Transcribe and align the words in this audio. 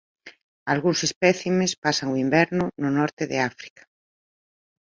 Algúns 0.73 0.99
espécimes 1.07 1.71
pasan 1.83 2.09
o 2.15 2.19
inverno 2.25 2.63
no 2.81 2.89
norte 2.97 3.23
de 3.31 3.37
África. 3.51 3.81